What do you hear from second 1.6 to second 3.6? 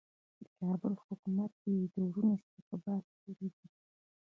یې دروند استقبال کړی دی.